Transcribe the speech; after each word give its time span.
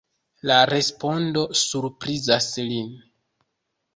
La 0.51 0.55
respondo 0.71 1.43
surprizas 1.63 2.49
lin. 2.71 2.89